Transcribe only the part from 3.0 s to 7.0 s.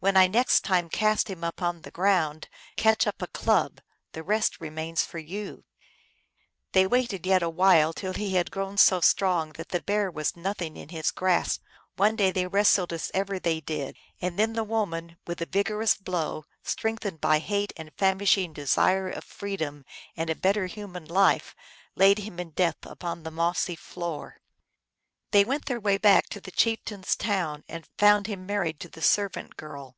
up a club; the rest remains for you!" They